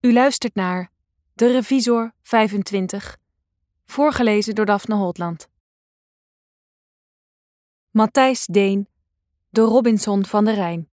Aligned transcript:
U 0.00 0.12
luistert 0.12 0.54
naar 0.54 0.90
De 1.34 1.52
Revisor 1.52 2.12
25, 2.22 3.16
voorgelezen 3.86 4.54
door 4.54 4.66
Daphne 4.66 4.94
Holtland. 4.94 5.48
Matthijs 7.90 8.46
Deen, 8.46 8.88
de 9.48 9.60
Robinson 9.60 10.26
van 10.26 10.44
de 10.44 10.52
Rijn. 10.52 10.88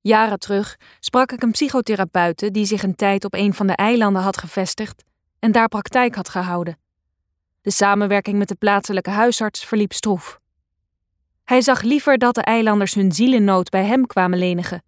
Jaren 0.00 0.38
terug 0.38 0.76
sprak 1.00 1.32
ik 1.32 1.42
een 1.42 1.50
psychotherapeute 1.50 2.50
die 2.50 2.64
zich 2.64 2.82
een 2.82 2.94
tijd 2.94 3.24
op 3.24 3.34
een 3.34 3.54
van 3.54 3.66
de 3.66 3.76
eilanden 3.76 4.22
had 4.22 4.36
gevestigd 4.36 5.04
en 5.38 5.52
daar 5.52 5.68
praktijk 5.68 6.14
had 6.14 6.28
gehouden. 6.28 6.78
De 7.60 7.70
samenwerking 7.70 8.38
met 8.38 8.48
de 8.48 8.54
plaatselijke 8.54 9.10
huisarts 9.10 9.64
verliep 9.64 9.92
stroef. 9.92 10.40
Hij 11.44 11.60
zag 11.60 11.82
liever 11.82 12.18
dat 12.18 12.34
de 12.34 12.42
eilanders 12.42 12.94
hun 12.94 13.12
zielennood 13.12 13.70
bij 13.70 13.84
hem 13.84 14.06
kwamen 14.06 14.38
lenigen 14.38 14.82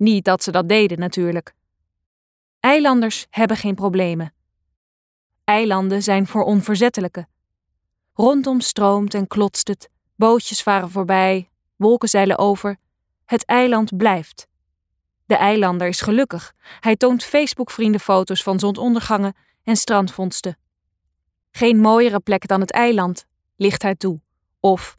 niet 0.00 0.24
dat 0.24 0.42
ze 0.42 0.50
dat 0.50 0.68
deden 0.68 0.98
natuurlijk. 0.98 1.54
Eilanders 2.60 3.26
hebben 3.30 3.56
geen 3.56 3.74
problemen. 3.74 4.34
Eilanden 5.44 6.02
zijn 6.02 6.26
voor 6.26 6.42
onverzettelijke. 6.42 7.28
Rondom 8.12 8.60
stroomt 8.60 9.14
en 9.14 9.26
klotst 9.26 9.68
het, 9.68 9.90
bootjes 10.16 10.62
varen 10.62 10.90
voorbij, 10.90 11.50
wolken 11.76 12.08
zeilen 12.08 12.38
over. 12.38 12.76
Het 13.24 13.44
eiland 13.44 13.96
blijft. 13.96 14.46
De 15.24 15.36
eilander 15.36 15.88
is 15.88 16.00
gelukkig. 16.00 16.54
Hij 16.80 16.96
toont 16.96 17.24
Facebook-vriendenfoto's 17.24 18.42
van 18.42 18.58
zonsondergangen 18.58 19.36
en 19.64 19.76
strandvondsten. 19.76 20.58
Geen 21.50 21.78
mooiere 21.78 22.20
plek 22.20 22.46
dan 22.46 22.60
het 22.60 22.72
eiland, 22.72 23.26
ligt 23.56 23.82
hij 23.82 23.94
toe. 23.94 24.20
Of 24.60 24.98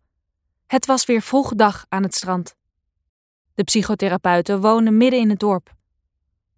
het 0.67 0.85
was 0.85 1.05
weer 1.05 1.21
vroeg 1.21 1.55
dag 1.55 1.85
aan 1.89 2.03
het 2.03 2.15
strand. 2.15 2.55
De 3.55 3.63
psychotherapeuten 3.63 4.61
wonen 4.61 4.97
midden 4.97 5.19
in 5.19 5.29
het 5.29 5.39
dorp. 5.39 5.73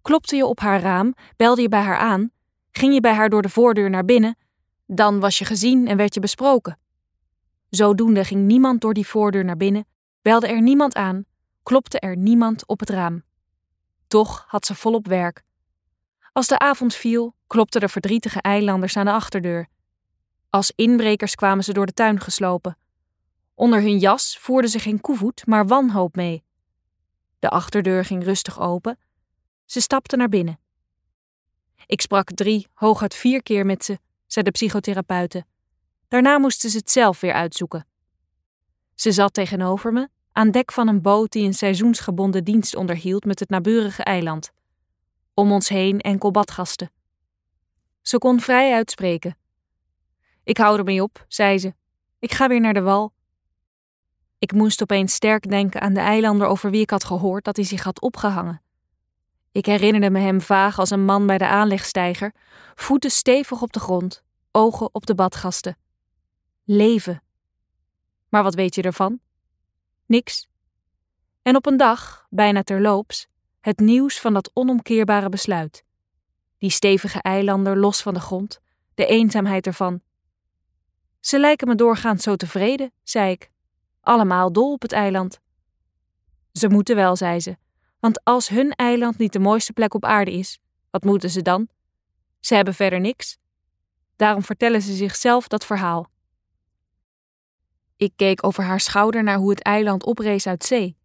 Klopte 0.02 0.36
je 0.36 0.46
op 0.46 0.60
haar 0.60 0.80
raam, 0.80 1.14
belde 1.36 1.62
je 1.62 1.68
bij 1.68 1.80
haar 1.82 1.98
aan, 1.98 2.30
ging 2.72 2.94
je 2.94 3.00
bij 3.00 3.14
haar 3.14 3.28
door 3.28 3.42
de 3.42 3.48
voordeur 3.48 3.90
naar 3.90 4.04
binnen, 4.04 4.36
dan 4.86 5.20
was 5.20 5.38
je 5.38 5.44
gezien 5.44 5.88
en 5.88 5.96
werd 5.96 6.14
je 6.14 6.20
besproken. 6.20 6.78
Zodoende 7.70 8.24
ging 8.24 8.46
niemand 8.46 8.80
door 8.80 8.94
die 8.94 9.06
voordeur 9.06 9.44
naar 9.44 9.56
binnen, 9.56 9.86
belde 10.22 10.46
er 10.46 10.62
niemand 10.62 10.94
aan, 10.94 11.24
klopte 11.62 11.98
er 11.98 12.16
niemand 12.16 12.66
op 12.66 12.80
het 12.80 12.90
raam. 12.90 13.22
Toch 14.08 14.44
had 14.48 14.66
ze 14.66 14.74
volop 14.74 15.06
werk. 15.06 15.42
Als 16.32 16.46
de 16.46 16.58
avond 16.58 16.94
viel, 16.94 17.34
klopten 17.46 17.80
de 17.80 17.88
verdrietige 17.88 18.40
eilanders 18.40 18.96
aan 18.96 19.04
de 19.04 19.12
achterdeur. 19.12 19.68
Als 20.50 20.72
inbrekers 20.76 21.34
kwamen 21.34 21.64
ze 21.64 21.72
door 21.72 21.86
de 21.86 21.92
tuin 21.92 22.20
geslopen. 22.20 22.78
Onder 23.54 23.80
hun 23.80 23.98
jas 23.98 24.38
voerden 24.38 24.70
ze 24.70 24.78
geen 24.78 25.00
koevoet, 25.00 25.46
maar 25.46 25.66
wanhoop 25.66 26.16
mee. 26.16 26.43
De 27.44 27.50
achterdeur 27.50 28.04
ging 28.04 28.24
rustig 28.24 28.60
open. 28.60 28.98
Ze 29.64 29.80
stapte 29.80 30.16
naar 30.16 30.28
binnen. 30.28 30.58
Ik 31.86 32.00
sprak 32.00 32.30
drie, 32.30 32.66
hooguit 32.74 33.14
vier 33.14 33.42
keer 33.42 33.66
met 33.66 33.84
ze, 33.84 33.98
zei 34.26 34.44
de 34.44 34.50
psychotherapeute. 34.50 35.44
Daarna 36.08 36.38
moesten 36.38 36.70
ze 36.70 36.76
het 36.76 36.90
zelf 36.90 37.20
weer 37.20 37.32
uitzoeken. 37.32 37.86
Ze 38.94 39.12
zat 39.12 39.34
tegenover 39.34 39.92
me, 39.92 40.08
aan 40.32 40.50
dek 40.50 40.72
van 40.72 40.88
een 40.88 41.02
boot 41.02 41.32
die 41.32 41.46
een 41.46 41.54
seizoensgebonden 41.54 42.44
dienst 42.44 42.76
onderhield 42.76 43.24
met 43.24 43.38
het 43.38 43.48
naburige 43.48 44.02
eiland. 44.02 44.52
Om 45.34 45.52
ons 45.52 45.68
heen 45.68 46.00
enkel 46.00 46.30
badgasten. 46.30 46.90
Ze 48.02 48.18
kon 48.18 48.40
vrij 48.40 48.74
uitspreken. 48.74 49.36
Ik 50.44 50.56
hou 50.56 50.78
ermee 50.78 51.02
op, 51.02 51.24
zei 51.28 51.58
ze. 51.58 51.74
Ik 52.18 52.32
ga 52.32 52.48
weer 52.48 52.60
naar 52.60 52.74
de 52.74 52.82
wal. 52.82 53.12
Ik 54.44 54.52
moest 54.52 54.82
opeens 54.82 55.14
sterk 55.14 55.50
denken 55.50 55.80
aan 55.80 55.94
de 55.94 56.00
eilander 56.00 56.46
over 56.46 56.70
wie 56.70 56.80
ik 56.80 56.90
had 56.90 57.04
gehoord 57.04 57.44
dat 57.44 57.56
hij 57.56 57.64
zich 57.64 57.82
had 57.82 58.00
opgehangen. 58.00 58.62
Ik 59.52 59.66
herinnerde 59.66 60.10
me 60.10 60.18
hem 60.18 60.40
vaag 60.40 60.78
als 60.78 60.90
een 60.90 61.04
man 61.04 61.26
bij 61.26 61.38
de 61.38 61.46
aanlegstijger, 61.46 62.34
voeten 62.74 63.10
stevig 63.10 63.62
op 63.62 63.72
de 63.72 63.80
grond, 63.80 64.22
ogen 64.50 64.88
op 64.94 65.06
de 65.06 65.14
badgasten. 65.14 65.76
Leven. 66.64 67.22
Maar 68.28 68.42
wat 68.42 68.54
weet 68.54 68.74
je 68.74 68.82
ervan? 68.82 69.20
Niks. 70.06 70.48
En 71.42 71.56
op 71.56 71.66
een 71.66 71.76
dag, 71.76 72.26
bijna 72.30 72.62
terloops, 72.62 73.26
het 73.60 73.78
nieuws 73.78 74.20
van 74.20 74.34
dat 74.34 74.50
onomkeerbare 74.54 75.28
besluit. 75.28 75.84
Die 76.58 76.70
stevige 76.70 77.22
eilander 77.22 77.78
los 77.78 78.02
van 78.02 78.14
de 78.14 78.20
grond, 78.20 78.60
de 78.94 79.06
eenzaamheid 79.06 79.66
ervan. 79.66 80.00
Ze 81.20 81.38
lijken 81.38 81.68
me 81.68 81.74
doorgaans 81.74 82.22
zo 82.22 82.36
tevreden, 82.36 82.92
zei 83.02 83.30
ik 83.30 83.52
allemaal 84.04 84.52
dol 84.52 84.72
op 84.72 84.82
het 84.82 84.92
eiland. 84.92 85.40
Ze 86.52 86.68
moeten 86.68 86.96
wel, 86.96 87.16
zei 87.16 87.40
ze, 87.40 87.56
want 88.00 88.24
als 88.24 88.48
hun 88.48 88.70
eiland 88.70 89.18
niet 89.18 89.32
de 89.32 89.38
mooiste 89.38 89.72
plek 89.72 89.94
op 89.94 90.04
aarde 90.04 90.32
is, 90.32 90.58
wat 90.90 91.04
moeten 91.04 91.30
ze 91.30 91.42
dan? 91.42 91.68
Ze 92.40 92.54
hebben 92.54 92.74
verder 92.74 93.00
niks. 93.00 93.38
Daarom 94.16 94.42
vertellen 94.42 94.82
ze 94.82 94.92
zichzelf 94.94 95.48
dat 95.48 95.66
verhaal. 95.66 96.10
Ik 97.96 98.12
keek 98.16 98.44
over 98.46 98.64
haar 98.64 98.80
schouder 98.80 99.22
naar 99.22 99.36
hoe 99.36 99.50
het 99.50 99.62
eiland 99.62 100.04
oprees 100.04 100.46
uit 100.46 100.64
zee, 100.64 100.96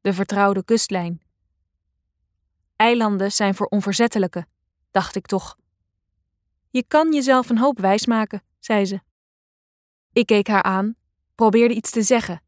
de 0.00 0.12
vertrouwde 0.12 0.64
kustlijn. 0.64 1.22
Eilanden 2.76 3.32
zijn 3.32 3.54
voor 3.54 3.66
onverzettelijke, 3.66 4.46
dacht 4.90 5.16
ik 5.16 5.26
toch. 5.26 5.56
Je 6.70 6.84
kan 6.88 7.12
jezelf 7.12 7.48
een 7.48 7.58
hoop 7.58 7.78
wijsmaken, 7.78 8.42
zei 8.58 8.84
ze. 8.84 9.00
Ik 10.12 10.26
keek 10.26 10.46
haar 10.46 10.62
aan 10.62 10.96
probeerde 11.42 11.74
iets 11.74 11.90
te 11.90 12.02
zeggen. 12.02 12.42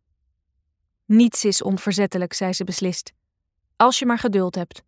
Niets 1.04 1.44
is 1.44 1.62
onverzettelijk, 1.62 2.32
zei 2.32 2.52
ze 2.52 2.64
beslist. 2.64 3.12
Als 3.76 3.98
je 3.98 4.06
maar 4.06 4.18
geduld 4.18 4.54
hebt. 4.54 4.82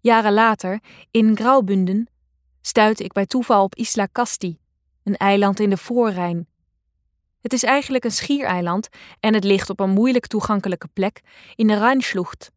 Jaren 0.00 0.32
later, 0.32 0.80
in 1.10 1.36
Graubunden, 1.36 2.08
stuitte 2.60 3.04
ik 3.04 3.12
bij 3.12 3.26
toeval 3.26 3.64
op 3.64 3.74
Isla 3.74 4.08
Casti, 4.12 4.58
een 5.02 5.16
eiland 5.16 5.60
in 5.60 5.70
de 5.70 5.76
Voorrijn. 5.76 6.46
Het 7.40 7.52
is 7.52 7.62
eigenlijk 7.62 8.04
een 8.04 8.10
schiereiland 8.10 8.88
en 9.20 9.34
het 9.34 9.44
ligt 9.44 9.70
op 9.70 9.80
een 9.80 9.90
moeilijk 9.90 10.26
toegankelijke 10.26 10.88
plek 10.92 11.20
in 11.54 11.66
de 11.66 11.78
Rijnslucht, 11.78 12.50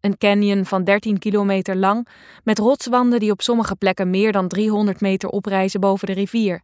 een 0.00 0.18
canyon 0.18 0.64
van 0.64 0.84
13 0.84 1.18
kilometer 1.18 1.76
lang 1.76 2.08
met 2.44 2.58
rotswanden 2.58 3.20
die 3.20 3.30
op 3.30 3.42
sommige 3.42 3.76
plekken 3.76 4.10
meer 4.10 4.32
dan 4.32 4.48
300 4.48 5.00
meter 5.00 5.28
oprijzen 5.28 5.80
boven 5.80 6.06
de 6.06 6.12
rivier. 6.12 6.62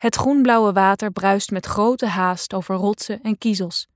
Het 0.00 0.16
groenblauwe 0.16 0.72
water 0.72 1.10
bruist 1.10 1.50
met 1.50 1.66
grote 1.66 2.06
haast 2.06 2.54
over 2.54 2.74
rotsen 2.74 3.22
en 3.22 3.38
kiezels. 3.38 3.88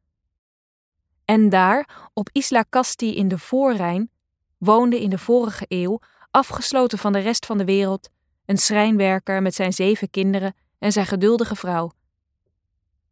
En 1.25 1.49
daar, 1.49 2.09
op 2.13 2.29
Isla 2.33 2.65
Casti 2.71 3.17
in 3.17 3.29
de 3.29 3.39
Voorrijn, 3.39 4.11
woonde 4.59 5.01
in 5.01 5.11
de 5.11 5.19
vorige 5.19 5.65
eeuw, 5.69 6.01
afgesloten 6.31 6.99
van 6.99 7.13
de 7.13 7.19
rest 7.19 7.47
van 7.47 7.59
de 7.59 7.65
wereld, 7.65 8.11
een 8.47 8.59
schrijnwerker 8.59 9.43
met 9.43 9.55
zijn 9.55 9.73
zeven 9.73 10.11
kinderen 10.11 10.55
en 10.79 10.93
zijn 10.93 11.07
geduldige 11.07 11.57
vrouw. 11.57 11.93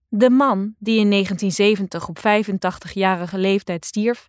De 0.09 0.31
man, 0.31 0.75
die 0.79 0.99
in 0.99 1.11
1970 1.11 2.09
op 2.09 2.19
85-jarige 2.19 3.39
leeftijd 3.39 3.85
stierf, 3.85 4.29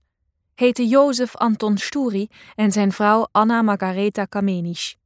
heette 0.56 0.88
Jozef 0.88 1.36
Anton 1.36 1.78
Sturi 1.78 2.28
en 2.56 2.72
zijn 2.72 2.92
vrouw 2.92 3.28
Anna 3.32 3.62
Margareta 3.62 4.26
Kamenisch. 4.26 4.98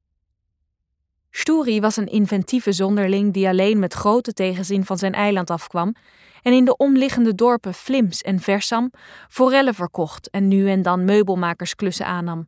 Sturi 1.38 1.80
was 1.80 1.98
een 1.98 2.08
inventieve 2.08 2.72
zonderling 2.72 3.34
die 3.34 3.48
alleen 3.48 3.80
met 3.80 3.94
grote 3.94 4.34
tegenzin 4.34 4.86
van 4.86 4.98
zijn 4.98 5.14
eiland 5.14 5.50
afkwam 5.50 5.96
en 6.42 6.54
in 6.54 6.66
de 6.66 6.78
omliggende 6.78 7.36
dorpen 7.36 7.74
Flims 7.74 8.22
en 8.22 8.40
Versam 8.40 8.92
forellen 9.30 9.74
verkocht 9.74 10.30
en 10.30 10.48
nu 10.48 10.70
en 10.70 10.82
dan 10.82 11.06
meubelmakersklussen 11.06 12.06
aannam. 12.06 12.48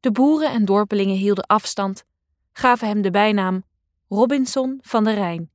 De 0.00 0.10
boeren 0.12 0.50
en 0.50 0.64
dorpelingen 0.64 1.16
hielden 1.16 1.46
afstand, 1.46 2.04
gaven 2.52 2.88
hem 2.88 3.02
de 3.02 3.10
bijnaam 3.10 3.64
Robinson 4.08 4.78
van 4.82 5.04
de 5.04 5.12
Rijn. 5.12 5.50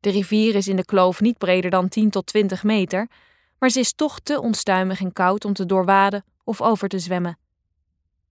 De 0.00 0.10
rivier 0.10 0.54
is 0.54 0.68
in 0.68 0.76
de 0.76 0.84
kloof 0.84 1.20
niet 1.20 1.38
breder 1.38 1.70
dan 1.70 1.88
10 1.88 2.10
tot 2.10 2.26
20 2.26 2.62
meter, 2.62 3.08
maar 3.58 3.70
ze 3.70 3.80
is 3.80 3.92
toch 3.92 4.20
te 4.20 4.40
onstuimig 4.40 5.00
en 5.00 5.12
koud 5.12 5.44
om 5.44 5.52
te 5.52 5.66
doorwaden 5.66 6.24
of 6.44 6.60
over 6.60 6.88
te 6.88 6.98
zwemmen. 6.98 7.38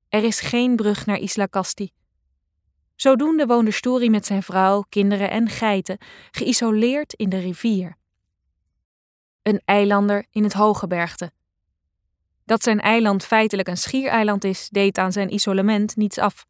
Er 0.10 0.24
is 0.24 0.40
geen 0.40 0.76
brug 0.76 1.06
naar 1.06 1.18
Isla 1.18 1.48
Casti. 1.48 1.92
Zodoende 3.02 3.46
woonde 3.46 3.72
Story 3.72 4.10
met 4.10 4.26
zijn 4.26 4.44
vrouw, 4.44 4.86
kinderen 4.90 5.30
en 5.30 5.50
geiten 5.50 5.98
geïsoleerd 6.32 7.14
in 7.14 7.30
de 7.30 7.40
rivier. 7.40 7.98
Een 9.42 9.62
eilander 9.66 10.26
in 10.32 10.44
het 10.44 10.54
Hogebergte. 10.54 11.32
Dat 12.46 12.64
zijn 12.64 12.80
eiland 12.80 13.26
feitelijk 13.26 13.68
een 13.68 13.78
schiereiland 13.78 14.44
is, 14.44 14.70
deed 14.70 14.98
aan 14.98 15.12
zijn 15.12 15.34
isolement 15.34 15.96
niets 15.96 16.18
af. 16.18 16.46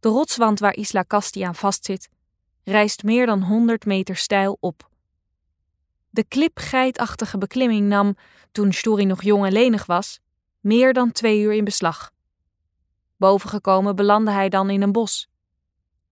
De 0.00 0.08
rotswand 0.08 0.58
waar 0.58 0.74
Isla 0.74 1.04
Casti 1.06 1.42
aan 1.42 1.54
vastzit, 1.54 2.08
rijst 2.64 3.02
meer 3.02 3.26
dan 3.26 3.42
100 3.42 3.84
meter 3.84 4.16
steil 4.16 4.56
op. 4.60 4.88
De 6.10 6.24
klipgeitachtige 6.24 7.38
beklimming 7.38 7.88
nam, 7.88 8.16
toen 8.52 8.72
Story 8.72 9.04
nog 9.04 9.22
jong 9.22 9.44
en 9.44 9.52
lenig 9.52 9.86
was, 9.86 10.20
meer 10.60 10.92
dan 10.92 11.12
twee 11.12 11.40
uur 11.40 11.52
in 11.52 11.64
beslag. 11.64 12.13
Bovengekomen 13.24 13.96
belandde 13.96 14.30
hij 14.30 14.48
dan 14.48 14.70
in 14.70 14.82
een 14.82 14.92
bos. 14.92 15.28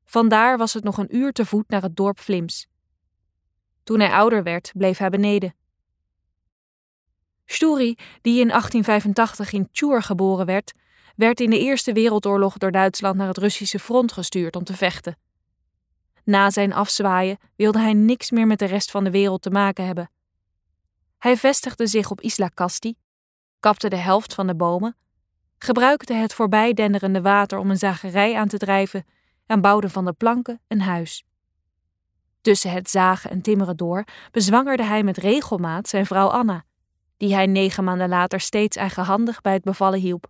Vandaar 0.04 0.58
was 0.58 0.74
het 0.74 0.84
nog 0.84 0.98
een 0.98 1.16
uur 1.16 1.32
te 1.32 1.46
voet 1.46 1.68
naar 1.68 1.82
het 1.82 1.96
dorp 1.96 2.20
Vlims. 2.20 2.66
Toen 3.82 4.00
hij 4.00 4.12
ouder 4.12 4.42
werd, 4.42 4.72
bleef 4.76 4.98
hij 4.98 5.10
beneden. 5.10 5.54
Sturi, 7.44 7.94
die 8.20 8.40
in 8.40 8.48
1885 8.48 9.52
in 9.52 9.68
Tjur 9.72 10.02
geboren 10.02 10.46
werd, 10.46 10.72
werd 11.16 11.40
in 11.40 11.50
de 11.50 11.58
Eerste 11.58 11.92
Wereldoorlog 11.92 12.58
door 12.58 12.70
Duitsland 12.70 13.16
naar 13.16 13.28
het 13.28 13.38
Russische 13.38 13.78
front 13.78 14.12
gestuurd 14.12 14.56
om 14.56 14.64
te 14.64 14.74
vechten. 14.74 15.18
Na 16.24 16.50
zijn 16.50 16.72
afzwaaien 16.72 17.38
wilde 17.56 17.78
hij 17.78 17.94
niks 17.94 18.30
meer 18.30 18.46
met 18.46 18.58
de 18.58 18.64
rest 18.66 18.90
van 18.90 19.04
de 19.04 19.10
wereld 19.10 19.42
te 19.42 19.50
maken 19.50 19.86
hebben. 19.86 20.10
Hij 21.18 21.36
vestigde 21.36 21.86
zich 21.86 22.10
op 22.10 22.20
Isla 22.20 22.50
Casti, 22.54 22.94
kapte 23.60 23.88
de 23.88 23.96
helft 23.96 24.34
van 24.34 24.46
de 24.46 24.54
bomen, 24.54 24.96
gebruikte 25.62 26.14
het 26.14 26.34
voorbijdenderende 26.34 27.20
water 27.20 27.58
om 27.58 27.70
een 27.70 27.78
zagerij 27.78 28.36
aan 28.36 28.48
te 28.48 28.58
drijven 28.58 29.04
en 29.46 29.60
bouwde 29.60 29.88
van 29.88 30.04
de 30.04 30.12
planken 30.12 30.60
een 30.68 30.80
huis. 30.80 31.24
Tussen 32.40 32.70
het 32.70 32.90
zagen 32.90 33.30
en 33.30 33.40
timmeren 33.42 33.76
door 33.76 34.04
bezwangerde 34.30 34.82
hij 34.82 35.02
met 35.02 35.16
regelmaat 35.16 35.88
zijn 35.88 36.06
vrouw 36.06 36.28
Anna, 36.28 36.64
die 37.16 37.34
hij 37.34 37.46
negen 37.46 37.84
maanden 37.84 38.08
later 38.08 38.40
steeds 38.40 38.76
eigenhandig 38.76 39.40
bij 39.40 39.52
het 39.52 39.62
bevallen 39.62 40.00
hielp. 40.00 40.26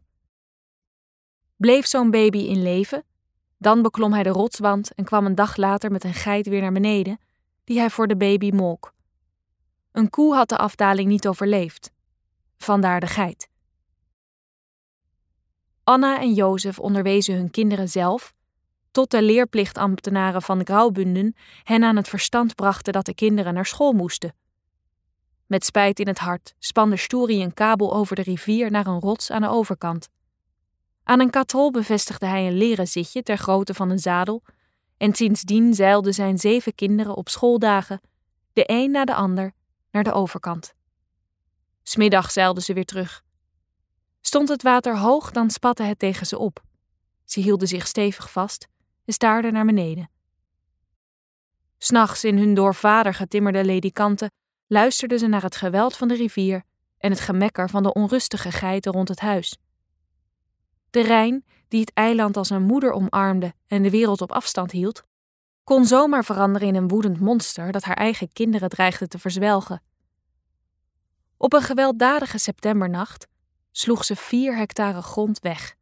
Bleef 1.57 1.87
zo'n 1.87 2.11
baby 2.11 2.39
in 2.39 2.63
leven, 2.63 3.05
dan 3.59 3.83
beklom 3.83 4.13
hij 4.13 4.23
de 4.23 4.31
rotswand 4.31 4.95
en 4.95 5.05
kwam 5.05 5.27
een 5.27 5.35
dag 5.35 5.57
later 5.57 5.91
met 5.91 6.05
een 6.05 6.15
geit 6.15 6.47
weer 6.47 6.61
naar 6.61 6.73
beneden, 6.73 7.19
die 7.65 7.79
hij 7.79 7.91
voor 7.91 8.07
de 8.07 8.17
baby 8.17 8.51
molk. 8.51 8.93
Een 9.93 10.11
koe 10.11 10.35
had 10.35 10.49
de 10.49 10.57
afdaling 10.57 11.09
niet 11.09 11.27
overleefd. 11.27 11.91
Vandaar 12.57 13.01
de 13.01 13.07
geit. 13.07 13.51
Anna 15.85 16.21
en 16.21 16.33
Jozef 16.33 16.79
onderwezen 16.79 17.35
hun 17.35 17.51
kinderen 17.51 17.89
zelf, 17.89 18.33
tot 18.91 19.11
de 19.11 19.23
leerplichtambtenaren 19.23 20.43
van 20.43 20.59
de 20.59 21.33
hen 21.63 21.85
aan 21.85 21.97
het 21.97 22.09
verstand 22.09 22.55
brachten 22.55 22.93
dat 22.93 23.07
de 23.07 23.15
kinderen 23.15 23.55
naar 23.55 23.67
school 23.67 23.93
moesten. 23.93 24.35
Met 25.47 25.65
spijt 25.65 26.01
in 26.01 26.07
het 26.07 26.19
hart 26.19 26.55
spande 26.59 26.97
Stoeri 26.97 27.43
een 27.43 27.55
kabel 27.55 27.95
over 27.95 28.17
de 28.17 28.23
rivier 28.23 28.71
naar 28.71 28.87
een 28.87 29.01
rots 29.01 29.31
aan 29.31 29.41
de 29.41 29.49
overkant. 29.49 30.09
Aan 31.05 31.21
een 31.21 31.31
katrol 31.31 31.71
bevestigde 31.71 32.27
hij 32.27 32.47
een 32.47 32.57
leren 32.57 32.89
zitje 32.89 33.23
ter 33.23 33.37
grootte 33.37 33.75
van 33.75 33.91
een 33.91 33.99
zadel, 33.99 34.43
en 34.97 35.15
sindsdien 35.15 35.75
zeilden 35.75 36.15
zijn 36.15 36.39
zeven 36.39 36.75
kinderen 36.75 37.15
op 37.15 37.29
schooldagen, 37.29 38.01
de 38.53 38.65
een 38.67 38.91
na 38.91 39.05
de 39.05 39.15
ander, 39.15 39.53
naar 39.91 40.05
de 40.05 40.13
overkant. 40.13 40.75
Smiddag 41.83 42.31
zeilden 42.31 42.63
ze 42.63 42.73
weer 42.73 42.85
terug. 42.85 43.23
Stond 44.33 44.49
het 44.49 44.63
water 44.63 44.99
hoog, 44.99 45.31
dan 45.31 45.51
spatte 45.51 45.83
het 45.83 45.99
tegen 45.99 46.27
ze 46.27 46.39
op. 46.39 46.63
Ze 47.25 47.41
hielden 47.41 47.69
zich 47.69 47.87
stevig 47.87 48.31
vast 48.31 48.69
en 49.05 49.13
staarden 49.13 49.53
naar 49.53 49.65
beneden. 49.65 50.11
S'nachts 51.79 52.25
in 52.25 52.39
hun 52.39 52.55
door 52.55 52.75
vader 52.75 53.15
getimmerde 53.15 53.65
ledikanten 53.65 54.31
luisterden 54.67 55.19
ze 55.19 55.27
naar 55.27 55.43
het 55.43 55.57
geweld 55.57 55.97
van 55.97 56.09
de 56.09 56.15
rivier 56.15 56.63
en 56.99 57.11
het 57.11 57.21
gemekker 57.21 57.71
van 57.71 57.83
de 57.83 57.93
onrustige 57.93 58.53
geiten 58.53 58.93
rond 58.93 59.09
het 59.09 59.21
huis. 59.21 59.59
De 60.91 61.01
Rijn, 61.01 61.45
die 61.69 61.81
het 61.81 61.93
eiland 61.95 62.37
als 62.37 62.51
een 62.51 62.63
moeder 62.63 62.93
omarmde 62.93 63.55
en 63.67 63.83
de 63.83 63.91
wereld 63.91 64.21
op 64.21 64.33
afstand 64.33 64.71
hield, 64.71 65.03
kon 65.65 65.85
zomaar 65.85 66.25
veranderen 66.25 66.69
in 66.69 66.75
een 66.75 66.89
woedend 66.89 67.21
monster 67.21 67.73
dat 67.73 67.83
haar 67.83 67.97
eigen 67.97 68.33
kinderen 68.33 68.69
dreigde 68.69 69.09
te 69.09 69.19
verzwelgen. 69.19 69.83
Op 71.37 71.53
een 71.53 71.63
gewelddadige 71.63 72.39
septembernacht 72.39 73.31
sloeg 73.73 74.05
ze 74.05 74.17
vier 74.17 74.57
hectare 74.57 75.03
grond 75.03 75.41
weg. 75.41 75.75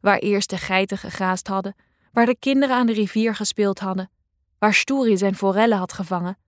Waar 0.00 0.18
eerst 0.18 0.50
de 0.50 0.56
geiten 0.56 0.98
gegaasd 0.98 1.46
hadden, 1.46 1.74
waar 2.12 2.26
de 2.26 2.36
kinderen 2.38 2.76
aan 2.76 2.86
de 2.86 2.92
rivier 2.92 3.34
gespeeld 3.34 3.78
hadden, 3.78 4.10
waar 4.58 4.74
Stoeri 4.74 5.16
zijn 5.16 5.36
forellen 5.36 5.78
had 5.78 5.92
gevangen, 5.92 6.38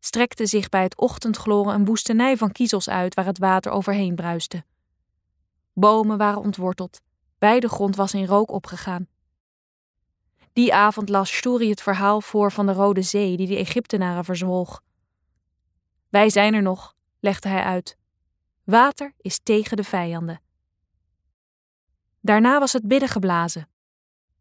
strekte 0.00 0.46
zich 0.46 0.68
bij 0.68 0.82
het 0.82 0.96
ochtendgloren 0.96 1.74
een 1.74 1.84
woestenij 1.84 2.36
van 2.36 2.52
kiezels 2.52 2.88
uit 2.88 3.14
waar 3.14 3.24
het 3.24 3.38
water 3.38 3.72
overheen 3.72 4.14
bruiste. 4.14 4.64
Bomen 5.72 6.18
waren 6.18 6.40
ontworteld, 6.40 7.00
beide 7.38 7.68
grond 7.68 7.96
was 7.96 8.14
in 8.14 8.26
rook 8.26 8.50
opgegaan. 8.50 9.06
Die 10.52 10.74
avond 10.74 11.08
las 11.08 11.36
Stoeri 11.36 11.70
het 11.70 11.82
verhaal 11.82 12.20
voor 12.20 12.52
van 12.52 12.66
de 12.66 12.72
Rode 12.72 13.02
Zee 13.02 13.36
die 13.36 13.46
de 13.46 13.56
Egyptenaren 13.56 14.24
verzwolg. 14.24 14.82
Wij 16.08 16.30
zijn 16.30 16.54
er 16.54 16.62
nog, 16.62 16.94
legde 17.20 17.48
hij 17.48 17.62
uit. 17.62 17.96
Water 18.66 19.14
is 19.16 19.38
tegen 19.38 19.76
de 19.76 19.84
vijanden. 19.84 20.40
Daarna 22.20 22.58
was 22.58 22.72
het 22.72 22.88
bidden 22.88 23.08
geblazen. 23.08 23.68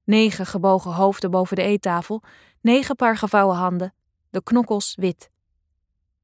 Negen 0.03 0.45
gebogen 0.45 0.91
hoofden 0.91 1.31
boven 1.31 1.55
de 1.55 1.61
eettafel, 1.61 2.23
negen 2.61 2.95
paar 2.95 3.17
gevouwen 3.17 3.55
handen, 3.55 3.93
de 4.29 4.43
knokkels 4.43 4.95
wit. 4.95 5.29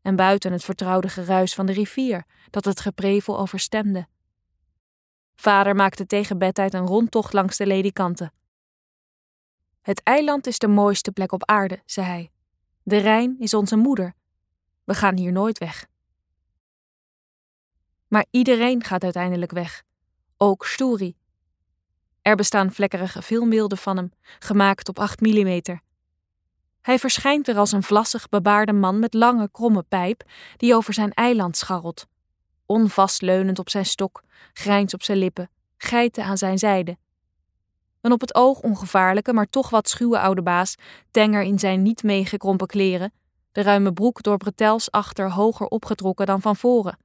En 0.01 0.15
buiten 0.15 0.51
het 0.51 0.63
vertrouwde 0.63 1.09
geruis 1.09 1.53
van 1.53 1.65
de 1.65 1.71
rivier, 1.71 2.25
dat 2.50 2.65
het 2.65 2.80
geprevel 2.80 3.39
overstemde. 3.39 4.07
Vader 5.36 5.75
maakte 5.75 6.06
tegen 6.06 6.38
bedtijd 6.38 6.74
een 6.74 6.88
rondtocht 6.88 7.33
langs 7.33 7.57
de 7.57 7.65
ledikanten. 7.65 8.33
Het 9.81 10.03
eiland 10.03 10.48
is 10.48 10.59
de 10.59 10.68
mooiste 10.68 11.12
plek 11.12 11.31
op 11.31 11.45
aarde, 11.45 11.81
zei 11.86 12.07
hij. 12.07 12.31
De 12.83 12.98
Rijn 12.98 13.36
is 13.39 13.53
onze 13.53 13.75
moeder. 13.75 14.13
We 14.83 14.94
gaan 14.94 15.18
hier 15.18 15.31
nooit 15.31 15.57
weg. 15.57 15.89
Maar 18.11 18.25
iedereen 18.31 18.83
gaat 18.83 19.03
uiteindelijk 19.03 19.51
weg, 19.51 19.83
ook 20.37 20.65
Stoeri. 20.65 21.15
Er 22.21 22.35
bestaan 22.35 22.71
vlekkerige 22.71 23.21
filmbeelden 23.21 23.77
van 23.77 23.97
hem, 23.97 24.11
gemaakt 24.39 24.89
op 24.89 24.99
8 24.99 25.21
mm. 25.21 25.61
Hij 26.81 26.99
verschijnt 26.99 27.47
er 27.47 27.57
als 27.57 27.71
een 27.71 27.83
vlassig 27.83 28.29
bebaarde 28.29 28.73
man 28.73 28.99
met 28.99 29.13
lange, 29.13 29.49
kromme 29.51 29.83
pijp 29.83 30.23
die 30.57 30.75
over 30.75 30.93
zijn 30.93 31.13
eiland 31.13 31.57
scharrelt. 31.57 32.07
Onvastleunend 32.65 33.59
op 33.59 33.69
zijn 33.69 33.85
stok, 33.85 34.23
grijns 34.53 34.93
op 34.93 35.03
zijn 35.03 35.17
lippen, 35.17 35.49
geiten 35.77 36.23
aan 36.23 36.37
zijn 36.37 36.57
zijde. 36.57 36.97
Een 38.01 38.11
op 38.11 38.21
het 38.21 38.35
oog 38.35 38.59
ongevaarlijke, 38.59 39.33
maar 39.33 39.49
toch 39.49 39.69
wat 39.69 39.89
schuwe 39.89 40.19
oude 40.19 40.41
baas, 40.41 40.75
tenger 41.11 41.41
in 41.41 41.59
zijn 41.59 41.81
niet 41.81 42.03
meegekrompen 42.03 42.67
kleren, 42.67 43.13
de 43.51 43.61
ruime 43.61 43.93
broek 43.93 44.23
door 44.23 44.37
bretels 44.37 44.91
achter 44.91 45.31
hoger 45.31 45.67
opgetrokken 45.67 46.25
dan 46.25 46.41
van 46.41 46.55
voren. 46.55 46.97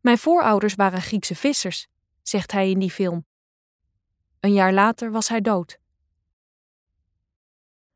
Mijn 0.00 0.18
voorouders 0.18 0.74
waren 0.74 1.02
Griekse 1.02 1.34
vissers, 1.34 1.86
zegt 2.22 2.52
hij 2.52 2.70
in 2.70 2.78
die 2.78 2.90
film. 2.90 3.26
Een 4.40 4.52
jaar 4.52 4.72
later 4.72 5.10
was 5.10 5.28
hij 5.28 5.40
dood. 5.40 5.78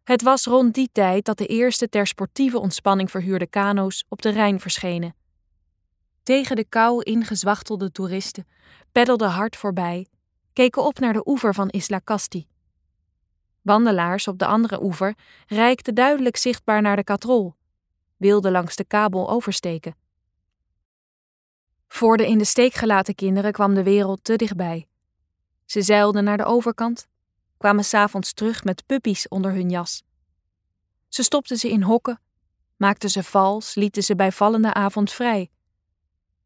Het 0.02 0.22
was 0.22 0.44
rond 0.44 0.74
die 0.74 0.88
tijd 0.92 1.24
dat 1.24 1.38
de 1.38 1.46
eerste 1.46 1.88
ter 1.88 2.06
sportieve 2.06 2.58
ontspanning 2.58 3.10
verhuurde 3.10 3.46
kano's 3.46 4.04
op 4.08 4.22
de 4.22 4.30
Rijn 4.30 4.60
verschenen. 4.60 5.14
Tegen 6.22 6.56
de 6.56 6.64
kou 6.64 7.02
ingezwachtelde 7.02 7.92
toeristen 7.92 8.46
peddelden 8.92 9.28
hard 9.28 9.56
voorbij, 9.56 10.06
keken 10.52 10.84
op 10.84 10.98
naar 10.98 11.12
de 11.12 11.28
oever 11.28 11.54
van 11.54 11.68
Isla 11.68 12.00
Casti. 12.04 12.46
Wandelaars 13.62 14.28
op 14.28 14.38
de 14.38 14.46
andere 14.46 14.82
oever 14.82 15.14
reikten 15.46 15.94
duidelijk 15.94 16.36
zichtbaar 16.36 16.82
naar 16.82 16.96
de 16.96 17.04
katrol, 17.04 17.54
wilden 18.16 18.52
langs 18.52 18.76
de 18.76 18.84
kabel 18.84 19.30
oversteken. 19.30 19.96
Voor 21.92 22.16
de 22.16 22.26
in 22.26 22.38
de 22.38 22.44
steek 22.44 22.74
gelaten 22.74 23.14
kinderen 23.14 23.52
kwam 23.52 23.74
de 23.74 23.82
wereld 23.82 24.24
te 24.24 24.36
dichtbij. 24.36 24.86
Ze 25.64 25.82
zeilden 25.82 26.24
naar 26.24 26.36
de 26.36 26.44
overkant, 26.44 27.08
kwamen 27.56 27.84
s'avonds 27.84 28.32
terug 28.32 28.64
met 28.64 28.86
puppies 28.86 29.28
onder 29.28 29.52
hun 29.52 29.70
jas. 29.70 30.02
Ze 31.08 31.22
stopten 31.22 31.56
ze 31.56 31.70
in 31.70 31.82
hokken, 31.82 32.20
maakten 32.76 33.10
ze 33.10 33.22
vals, 33.22 33.74
lieten 33.74 34.02
ze 34.02 34.14
bij 34.14 34.32
vallende 34.32 34.74
avond 34.74 35.12
vrij. 35.12 35.50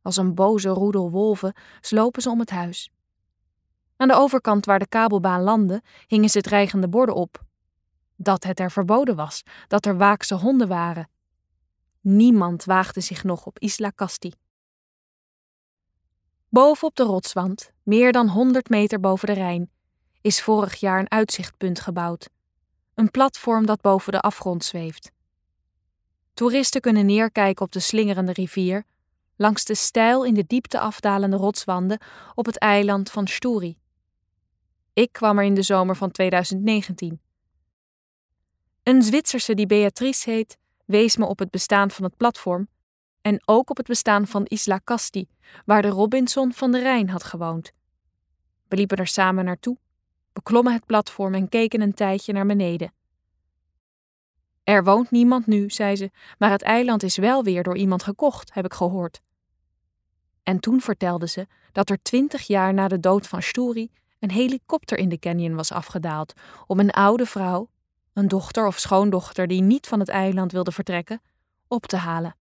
Als 0.02 0.16
een 0.16 0.34
boze 0.34 0.68
roedel 0.68 1.10
wolven 1.10 1.54
slopen 1.80 2.22
ze 2.22 2.30
om 2.30 2.40
het 2.40 2.50
huis. 2.50 2.90
Aan 3.96 4.08
de 4.08 4.14
overkant 4.14 4.64
waar 4.66 4.78
de 4.78 4.88
kabelbaan 4.88 5.42
landde, 5.42 5.82
hingen 6.06 6.30
ze 6.30 6.40
dreigende 6.40 6.88
borden 6.88 7.14
op. 7.14 7.44
Dat 8.16 8.44
het 8.44 8.60
er 8.60 8.70
verboden 8.70 9.16
was, 9.16 9.42
dat 9.68 9.86
er 9.86 9.96
waakse 9.96 10.34
honden 10.34 10.68
waren. 10.68 11.08
Niemand 12.00 12.64
waagde 12.64 13.00
zich 13.00 13.24
nog 13.24 13.46
op 13.46 13.58
Isla 13.58 13.92
Casti. 13.94 14.32
Boven 16.48 16.88
op 16.88 16.96
de 16.96 17.02
rotswand, 17.02 17.72
meer 17.82 18.12
dan 18.12 18.28
100 18.28 18.68
meter 18.68 19.00
boven 19.00 19.26
de 19.26 19.34
Rijn, 19.34 19.70
is 20.20 20.42
vorig 20.42 20.74
jaar 20.74 20.98
een 20.98 21.10
uitzichtpunt 21.10 21.80
gebouwd. 21.80 22.28
Een 22.94 23.10
platform 23.10 23.66
dat 23.66 23.80
boven 23.80 24.12
de 24.12 24.20
afgrond 24.20 24.64
zweeft. 24.64 25.12
Toeristen 26.34 26.80
kunnen 26.80 27.06
neerkijken 27.06 27.64
op 27.64 27.72
de 27.72 27.80
slingerende 27.80 28.32
rivier, 28.32 28.84
langs 29.36 29.64
de 29.64 29.74
steil 29.74 30.24
in 30.24 30.34
de 30.34 30.44
diepte 30.46 30.78
afdalende 30.78 31.36
rotswanden 31.36 32.00
op 32.34 32.46
het 32.46 32.58
eiland 32.58 33.10
van 33.10 33.26
Sturi. 33.26 33.78
Ik 34.92 35.12
kwam 35.12 35.38
er 35.38 35.44
in 35.44 35.54
de 35.54 35.62
zomer 35.62 35.96
van 35.96 36.10
2019. 36.10 37.20
Een 38.82 39.02
Zwitserse 39.02 39.54
die 39.54 39.66
Beatrice 39.66 40.30
heet, 40.30 40.58
wees 40.84 41.16
me 41.16 41.26
op 41.26 41.38
het 41.38 41.50
bestaan 41.50 41.90
van 41.90 42.04
het 42.04 42.16
platform 42.16 42.68
en 43.26 43.40
ook 43.44 43.70
op 43.70 43.76
het 43.76 43.86
bestaan 43.86 44.26
van 44.26 44.44
Isla 44.44 44.80
Casti, 44.84 45.28
waar 45.64 45.82
de 45.82 45.88
Robinson 45.88 46.52
van 46.52 46.72
de 46.72 46.78
Rijn 46.78 47.08
had 47.10 47.24
gewoond. 47.24 47.72
We 48.68 48.76
liepen 48.76 48.96
er 48.96 49.06
samen 49.06 49.44
naartoe, 49.44 49.78
beklommen 50.32 50.72
het 50.72 50.86
platform 50.86 51.34
en 51.34 51.48
keken 51.48 51.80
een 51.80 51.94
tijdje 51.94 52.32
naar 52.32 52.46
beneden. 52.46 52.92
Er 54.64 54.84
woont 54.84 55.10
niemand 55.10 55.46
nu, 55.46 55.70
zei 55.70 55.96
ze, 55.96 56.10
maar 56.38 56.50
het 56.50 56.62
eiland 56.62 57.02
is 57.02 57.16
wel 57.16 57.44
weer 57.44 57.62
door 57.62 57.76
iemand 57.76 58.02
gekocht, 58.02 58.54
heb 58.54 58.64
ik 58.64 58.74
gehoord. 58.74 59.20
En 60.42 60.60
toen 60.60 60.80
vertelde 60.80 61.28
ze 61.28 61.46
dat 61.72 61.90
er 61.90 62.02
twintig 62.02 62.46
jaar 62.46 62.74
na 62.74 62.88
de 62.88 63.00
dood 63.00 63.26
van 63.26 63.42
Sturi 63.42 63.90
een 64.18 64.30
helikopter 64.30 64.98
in 64.98 65.08
de 65.08 65.18
canyon 65.18 65.54
was 65.54 65.72
afgedaald 65.72 66.32
om 66.66 66.80
een 66.80 66.90
oude 66.90 67.26
vrouw, 67.26 67.68
een 68.12 68.28
dochter 68.28 68.66
of 68.66 68.78
schoondochter 68.78 69.46
die 69.46 69.62
niet 69.62 69.86
van 69.86 70.00
het 70.00 70.08
eiland 70.08 70.52
wilde 70.52 70.72
vertrekken, 70.72 71.20
op 71.68 71.86
te 71.86 71.96
halen. 71.96 72.36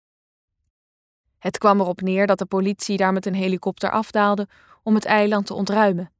Het 1.42 1.58
kwam 1.58 1.80
erop 1.80 2.02
neer 2.02 2.28
dat 2.28 2.38
de 2.38 2.46
politie 2.46 2.98
daar 2.98 3.14
met 3.14 3.26
een 3.26 3.36
helikopter 3.36 3.92
afdaalde 3.92 4.48
om 4.84 4.96
het 4.96 5.06
eiland 5.06 5.46
te 5.46 5.54
ontruimen. 5.54 6.12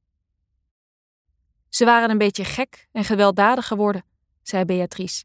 Ze 1.68 1.84
waren 1.84 2.10
een 2.10 2.18
beetje 2.18 2.44
gek 2.44 2.88
en 2.92 3.04
gewelddadig 3.04 3.66
geworden, 3.66 4.04
zei 4.42 4.64
Beatrice. 4.64 5.24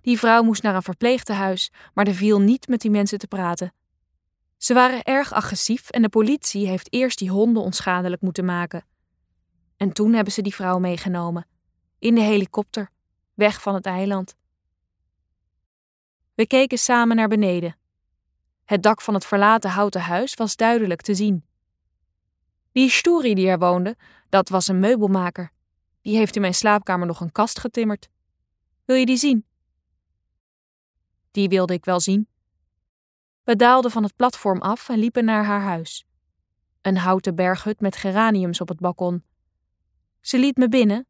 Die 0.00 0.18
vrouw 0.18 0.42
moest 0.42 0.62
naar 0.62 0.74
een 0.74 0.82
verpleegtehuis, 0.82 1.72
maar 1.94 2.06
er 2.06 2.14
viel 2.14 2.40
niet 2.40 2.68
met 2.68 2.80
die 2.80 2.90
mensen 2.90 3.18
te 3.18 3.26
praten. 3.26 3.72
Ze 4.56 4.74
waren 4.74 5.02
erg 5.02 5.32
agressief 5.32 5.90
en 5.90 6.02
de 6.02 6.08
politie 6.08 6.66
heeft 6.66 6.92
eerst 6.92 7.18
die 7.18 7.30
honden 7.30 7.62
onschadelijk 7.62 8.22
moeten 8.22 8.44
maken. 8.44 8.84
En 9.76 9.92
toen 9.92 10.12
hebben 10.12 10.32
ze 10.32 10.42
die 10.42 10.54
vrouw 10.54 10.78
meegenomen. 10.78 11.46
In 11.98 12.14
de 12.14 12.20
helikopter, 12.20 12.90
weg 13.34 13.62
van 13.62 13.74
het 13.74 13.86
eiland. 13.86 14.36
We 16.34 16.46
keken 16.46 16.78
samen 16.78 17.16
naar 17.16 17.28
beneden. 17.28 17.79
Het 18.70 18.82
dak 18.82 19.00
van 19.00 19.14
het 19.14 19.26
verlaten 19.26 19.70
houten 19.70 20.00
huis 20.00 20.34
was 20.34 20.56
duidelijk 20.56 21.00
te 21.00 21.14
zien. 21.14 21.44
Die 22.72 22.90
stoeri 22.90 23.34
die 23.34 23.48
er 23.48 23.58
woonde, 23.58 23.96
dat 24.28 24.48
was 24.48 24.68
een 24.68 24.78
meubelmaker. 24.78 25.52
Die 26.02 26.16
heeft 26.16 26.34
in 26.34 26.40
mijn 26.40 26.54
slaapkamer 26.54 27.06
nog 27.06 27.20
een 27.20 27.32
kast 27.32 27.58
getimmerd. 27.58 28.08
Wil 28.84 28.96
je 28.96 29.06
die 29.06 29.16
zien? 29.16 29.46
Die 31.30 31.48
wilde 31.48 31.74
ik 31.74 31.84
wel 31.84 32.00
zien. 32.00 32.28
We 33.44 33.56
daalden 33.56 33.90
van 33.90 34.02
het 34.02 34.16
platform 34.16 34.60
af 34.60 34.88
en 34.88 34.98
liepen 34.98 35.24
naar 35.24 35.44
haar 35.44 35.62
huis. 35.62 36.06
Een 36.82 36.96
houten 36.96 37.34
berghut 37.34 37.80
met 37.80 37.96
geraniums 37.96 38.60
op 38.60 38.68
het 38.68 38.80
balkon. 38.80 39.24
Ze 40.20 40.38
liet 40.38 40.56
me 40.56 40.68
binnen, 40.68 41.06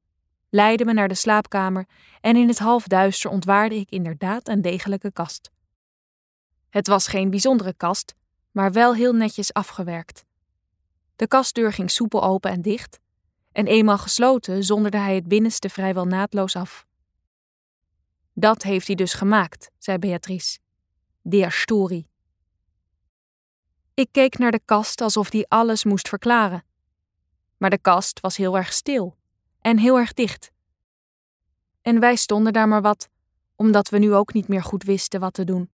leidde 0.50 0.84
me 0.84 0.92
naar 0.92 1.08
de 1.08 1.14
slaapkamer 1.14 1.86
en 2.20 2.36
in 2.36 2.48
het 2.48 2.58
halfduister 2.58 3.30
ontwaarde 3.30 3.74
ik 3.74 3.90
inderdaad 3.90 4.48
een 4.48 4.62
degelijke 4.62 5.12
kast. 5.12 5.50
Het 6.70 6.86
was 6.86 7.06
geen 7.06 7.30
bijzondere 7.30 7.74
kast, 7.74 8.14
maar 8.50 8.72
wel 8.72 8.94
heel 8.94 9.12
netjes 9.12 9.52
afgewerkt. 9.52 10.24
De 11.16 11.26
kastdeur 11.26 11.72
ging 11.72 11.90
soepel 11.90 12.22
open 12.22 12.50
en 12.50 12.62
dicht, 12.62 12.98
en 13.52 13.66
eenmaal 13.66 13.98
gesloten 13.98 14.64
zonderde 14.64 14.98
hij 14.98 15.14
het 15.14 15.28
binnenste 15.28 15.68
vrijwel 15.68 16.04
naadloos 16.04 16.56
af. 16.56 16.86
Dat 18.32 18.62
heeft 18.62 18.86
hij 18.86 18.96
dus 18.96 19.14
gemaakt, 19.14 19.70
zei 19.78 19.98
Beatrice. 19.98 20.58
Der 21.22 21.52
Story. 21.52 22.06
Ik 23.94 24.08
keek 24.10 24.38
naar 24.38 24.50
de 24.50 24.60
kast 24.64 25.00
alsof 25.00 25.30
die 25.30 25.48
alles 25.48 25.84
moest 25.84 26.08
verklaren. 26.08 26.64
Maar 27.56 27.70
de 27.70 27.78
kast 27.78 28.20
was 28.20 28.36
heel 28.36 28.56
erg 28.56 28.72
stil 28.72 29.16
en 29.60 29.78
heel 29.78 29.98
erg 29.98 30.12
dicht. 30.12 30.50
En 31.82 32.00
wij 32.00 32.16
stonden 32.16 32.52
daar 32.52 32.68
maar 32.68 32.82
wat, 32.82 33.08
omdat 33.56 33.88
we 33.88 33.98
nu 33.98 34.14
ook 34.14 34.32
niet 34.32 34.48
meer 34.48 34.62
goed 34.62 34.82
wisten 34.82 35.20
wat 35.20 35.34
te 35.34 35.44
doen. 35.44 35.70